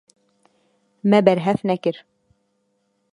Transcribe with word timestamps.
Me 1.09 1.19
berhev 1.27 1.61
nekir. 1.67 2.05